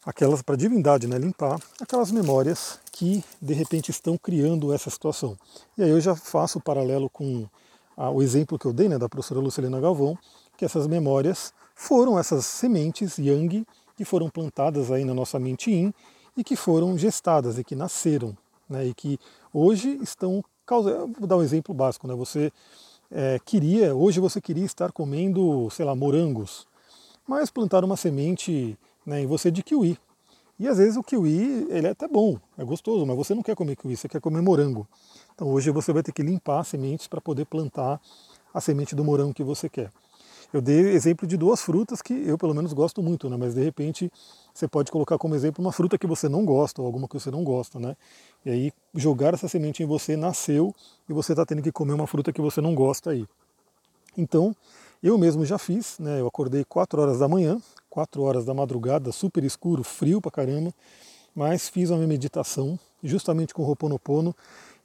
aquelas, 0.07 0.41
para 0.41 0.55
a 0.55 0.57
divindade, 0.57 1.09
né, 1.09 1.19
limpar 1.19 1.61
aquelas 1.81 2.13
memórias 2.13 2.79
que 2.93 3.25
de 3.41 3.53
repente 3.53 3.91
estão 3.91 4.17
criando 4.17 4.73
essa 4.73 4.89
situação. 4.91 5.37
E 5.77 5.83
aí 5.83 5.91
eu 5.91 6.01
já 6.01 6.15
faço 6.15 6.61
o 6.61 6.63
paralelo 6.63 7.11
com 7.11 7.49
a, 7.97 8.09
o 8.09 8.23
exemplo 8.23 8.57
que 8.57 8.67
eu 8.67 8.73
dei, 8.73 8.89
né, 8.89 8.99
da 8.99 9.09
professora 9.09 9.41
Lucilena 9.41 9.81
Galvão, 9.81 10.17
que 10.57 10.65
essas 10.65 10.87
memórias 10.87 11.53
foram 11.75 12.17
essas 12.17 12.47
sementes 12.47 13.19
yang 13.19 13.67
que 13.97 14.05
foram 14.05 14.31
plantadas 14.31 14.93
aí 14.93 15.05
na 15.05 15.15
nossa 15.15 15.41
mente 15.41 15.69
yin 15.73 15.93
e 16.37 16.45
que 16.45 16.55
foram 16.55 16.97
gestadas 16.97 17.59
e 17.59 17.65
que 17.65 17.75
nasceram, 17.75 18.37
né, 18.73 18.87
e 18.87 18.95
que 18.95 19.19
hoje 19.53 19.99
estão 20.03 20.43
causando. 20.67 21.13
Vou 21.19 21.29
dar 21.29 21.37
um 21.37 21.43
exemplo 21.43 21.75
básico, 21.75 22.09
né? 22.09 22.15
Você 22.15 22.53
é, 23.11 23.39
queria, 23.45 23.95
hoje 23.95 24.19
você 24.19 24.41
queria 24.41 24.65
estar 24.65 24.91
comendo, 24.91 25.69
sei 25.71 25.85
lá, 25.85 25.95
morangos, 25.95 26.67
mas 27.29 27.51
plantaram 27.51 27.87
uma 27.87 27.97
semente 27.97 28.77
né, 29.07 29.21
em 29.21 29.27
você 29.27 29.51
de 29.51 29.63
kiwi. 29.63 29.99
E 30.59 30.69
às 30.69 30.79
vezes 30.79 30.97
o 30.97 31.03
kiwi, 31.03 31.67
ele 31.71 31.89
é 31.89 31.91
até 31.91 32.07
bom, 32.07 32.39
é 32.57 32.65
gostoso, 32.65 33.05
mas 33.05 33.17
você 33.17 33.35
não 33.35 33.43
quer 33.43 33.55
comer 33.55 33.77
kiwi, 33.77 33.97
você 33.97 34.09
quer 34.09 34.21
comer 34.21 34.41
morango. 34.41 34.87
Então 35.35 35.49
hoje 35.49 35.71
você 35.71 35.93
vai 35.93 36.03
ter 36.03 36.13
que 36.13 36.23
limpar 36.23 36.61
as 36.61 36.69
sementes 36.69 37.07
para 37.07 37.21
poder 37.21 37.45
plantar 37.47 38.01
a 38.55 38.61
semente 38.61 38.95
do 38.95 39.05
morango 39.05 39.35
que 39.35 39.43
você 39.43 39.69
quer. 39.69 39.91
Eu 40.53 40.61
dei 40.61 40.81
exemplo 40.91 41.27
de 41.27 41.37
duas 41.37 41.63
frutas 41.63 42.03
que 42.03 42.13
eu 42.13 42.37
pelo 42.37 42.55
menos 42.55 42.75
gosto 42.75 43.03
muito, 43.03 43.31
né? 43.31 43.37
mas 43.39 43.55
de 43.55 43.65
repente 43.65 44.13
você 44.53 44.69
pode 44.69 44.93
colocar 44.93 45.17
como 45.17 45.35
exemplo 45.35 45.65
uma 45.65 45.73
fruta 45.73 45.97
que 45.97 46.07
você 46.07 46.29
não 46.29 46.45
gosta 46.45 46.83
ou 46.83 46.87
alguma 46.87 47.09
que 47.09 47.15
você 47.15 47.31
não 47.31 47.43
gosta. 47.43 47.79
Né? 47.79 47.97
E 48.45 48.51
aí 48.51 48.73
jogar 48.95 49.33
essa 49.33 49.49
semente 49.49 49.83
em 49.83 49.87
você 49.87 50.15
nasceu 50.15 50.75
e 51.09 51.13
você 51.13 51.33
está 51.33 51.47
tendo 51.47 51.63
que 51.63 51.73
comer 51.73 51.95
uma 51.95 52.07
fruta 52.07 52.33
que 52.33 52.41
você 52.41 52.61
não 52.61 52.75
gosta 52.75 53.11
aí. 53.11 53.27
Então, 54.17 54.55
eu 55.03 55.17
mesmo 55.17 55.45
já 55.47 55.57
fiz, 55.57 55.99
né? 55.99 56.21
eu 56.21 56.27
acordei 56.27 56.65
4 56.65 57.01
horas 57.01 57.19
da 57.21 57.27
manhã, 57.27 57.59
4 57.89 58.23
horas 58.23 58.45
da 58.45 58.53
madrugada, 58.53 59.11
super 59.11 59.43
escuro, 59.43 59.83
frio 59.83 60.21
pra 60.21 60.31
caramba, 60.31 60.73
mas 61.35 61.69
fiz 61.69 61.91
uma 61.91 62.07
meditação 62.07 62.79
justamente 63.03 63.53
com 63.53 63.63
o 63.63 63.67
Ho'oponopono 63.67 64.35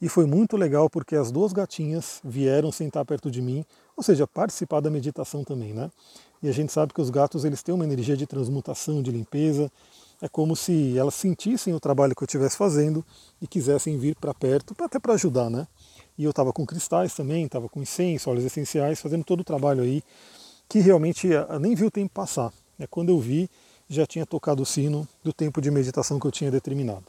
e 0.01 0.08
foi 0.08 0.25
muito 0.25 0.56
legal 0.56 0.89
porque 0.89 1.16
as 1.16 1.32
duas 1.32 1.51
gatinhas 1.51 2.20
vieram 2.24 2.72
sentar 2.72 3.04
perto 3.04 3.32
de 3.32 3.42
mim, 3.42 3.66
ou 3.96 4.04
seja, 4.04 4.27
participar 4.27 4.80
da 4.80 4.89
meditação 4.89 5.44
também, 5.44 5.74
né? 5.74 5.89
E 6.42 6.48
a 6.48 6.51
gente 6.51 6.72
sabe 6.72 6.94
que 6.94 7.01
os 7.01 7.10
gatos 7.10 7.44
eles 7.44 7.63
têm 7.63 7.74
uma 7.74 7.84
energia 7.84 8.16
de 8.16 8.27
transmutação, 8.27 9.01
de 9.01 9.12
limpeza. 9.12 9.72
É 10.22 10.27
como 10.30 10.56
se 10.56 10.98
elas 10.98 11.16
sentissem 11.16 11.74
o 11.74 11.80
trabalho 11.80 12.16
que 12.16 12.22
eu 12.22 12.25
estivesse 12.25 12.56
fazendo 12.56 13.04
e 13.42 13.48
quisessem 13.48 13.98
vir 13.98 14.16
para 14.16 14.34
perto, 14.34 14.75
até 14.84 15.00
para 15.00 15.13
ajudar, 15.13 15.50
né? 15.50 15.68
E 16.16 16.24
eu 16.24 16.30
estava 16.30 16.54
com 16.54 16.66
cristais 16.66 17.16
também, 17.16 17.46
estava 17.46 17.68
com 17.68 17.82
incenso, 17.82 18.30
óleos 18.30 18.46
essenciais, 18.46 19.00
fazendo 19.00 19.24
todo 19.24 19.42
o 19.42 19.44
trabalho 19.44 19.82
aí, 19.82 20.04
que 20.70 20.80
realmente 20.80 21.27
eu 21.27 21.60
nem 21.60 21.74
vi 21.74 21.86
o 21.86 21.92
tempo 21.92 22.13
passar. 22.13 22.51
É 22.80 22.86
Quando 22.86 23.10
eu 23.10 23.20
vi, 23.20 23.50
já 23.89 24.06
tinha 24.06 24.25
tocado 24.25 24.63
o 24.63 24.65
sino 24.65 25.08
do 25.24 25.32
tempo 25.32 25.62
de 25.62 25.72
meditação 25.72 26.20
que 26.20 26.27
eu 26.27 26.32
tinha 26.32 26.51
determinado. 26.51 27.06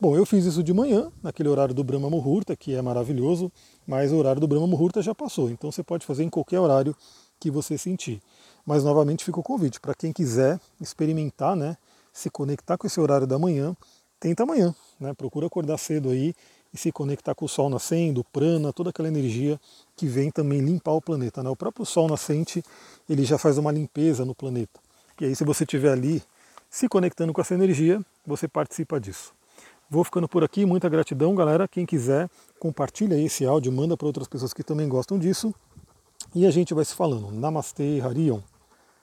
Bom, 0.00 0.14
eu 0.14 0.24
fiz 0.24 0.44
isso 0.44 0.62
de 0.62 0.72
manhã, 0.72 1.10
naquele 1.22 1.48
horário 1.48 1.74
do 1.74 1.82
Brahma 1.82 2.08
Muhurta, 2.08 2.54
que 2.54 2.74
é 2.74 2.80
maravilhoso, 2.80 3.50
mas 3.86 4.12
o 4.12 4.16
horário 4.16 4.40
do 4.40 4.46
Brahma 4.46 4.66
Muhurta 4.66 5.02
já 5.02 5.12
passou, 5.14 5.50
então 5.50 5.72
você 5.72 5.82
pode 5.82 6.06
fazer 6.06 6.22
em 6.22 6.30
qualquer 6.30 6.60
horário 6.60 6.94
que 7.40 7.50
você 7.50 7.76
sentir. 7.76 8.22
Mas 8.64 8.84
novamente 8.84 9.24
fica 9.24 9.40
o 9.40 9.42
convite 9.42 9.80
para 9.80 9.94
quem 9.94 10.12
quiser 10.12 10.60
experimentar, 10.80 11.56
né, 11.56 11.76
se 12.12 12.30
conectar 12.30 12.78
com 12.78 12.86
esse 12.86 13.00
horário 13.00 13.26
da 13.26 13.38
manhã, 13.38 13.76
tenta 14.20 14.44
amanhã, 14.44 14.74
né, 15.00 15.12
procura 15.14 15.46
acordar 15.46 15.78
cedo 15.78 16.10
aí 16.10 16.32
e 16.72 16.78
se 16.78 16.92
conectar 16.92 17.34
com 17.34 17.46
o 17.46 17.48
sol 17.48 17.68
nascendo, 17.68 18.22
prana, 18.24 18.72
toda 18.72 18.90
aquela 18.90 19.08
energia 19.08 19.58
que 19.96 20.06
vem 20.06 20.30
também 20.30 20.60
limpar 20.60 20.92
o 20.92 21.02
planeta. 21.02 21.42
Né? 21.42 21.50
O 21.50 21.56
próprio 21.56 21.84
sol 21.84 22.08
nascente 22.08 22.62
ele 23.08 23.24
já 23.24 23.38
faz 23.38 23.58
uma 23.58 23.72
limpeza 23.72 24.24
no 24.24 24.34
planeta. 24.34 24.80
E 25.20 25.26
aí 25.26 25.34
se 25.34 25.44
você 25.44 25.64
estiver 25.64 25.92
ali 25.92 26.22
se 26.70 26.88
conectando 26.88 27.32
com 27.32 27.40
essa 27.40 27.54
energia, 27.54 28.00
você 28.26 28.46
participa 28.46 29.00
disso. 29.00 29.32
Vou 29.90 30.04
ficando 30.04 30.28
por 30.28 30.44
aqui, 30.44 30.66
muita 30.66 30.88
gratidão, 30.88 31.34
galera. 31.34 31.66
Quem 31.66 31.86
quiser, 31.86 32.28
compartilha 32.58 33.14
esse 33.14 33.46
áudio, 33.46 33.72
manda 33.72 33.96
para 33.96 34.06
outras 34.06 34.28
pessoas 34.28 34.52
que 34.52 34.62
também 34.62 34.88
gostam 34.88 35.18
disso. 35.18 35.54
E 36.34 36.46
a 36.46 36.50
gente 36.50 36.74
vai 36.74 36.84
se 36.84 36.94
falando. 36.94 37.30
Namastê, 37.30 38.00
Harion. 38.00 38.40